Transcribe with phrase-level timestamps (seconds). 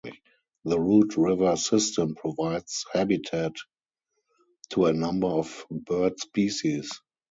[0.65, 3.51] The Root River system provides habitat
[4.71, 6.89] to a number of bird species.